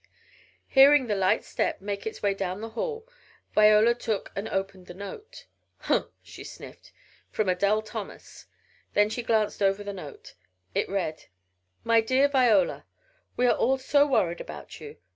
Hearing 0.67 1.05
the 1.05 1.15
light 1.15 1.43
step 1.43 1.79
make 1.79 2.07
its 2.07 2.23
way 2.23 2.33
down 2.33 2.59
the 2.61 2.69
hall 2.69 3.07
Viola 3.53 3.93
took 3.93 4.31
and 4.35 4.49
opened 4.49 4.87
the 4.87 4.95
note. 4.95 5.45
"Humph!" 5.77 6.07
she 6.23 6.43
sniffed, 6.43 6.91
"from 7.29 7.47
Adele 7.47 7.83
Thomas." 7.83 8.47
Then 8.95 9.11
she 9.11 9.21
glanced 9.21 9.61
over 9.61 9.83
the 9.83 9.93
note. 9.93 10.33
It 10.73 10.89
read: 10.89 11.25
MY 11.83 12.01
DEAR 12.01 12.27
VIOLA: 12.29 12.87
We 13.37 13.45
are 13.45 13.55
all 13.55 13.77
so 13.77 14.07
worried 14.07 14.41
about 14.41 14.79
you. 14.81 14.97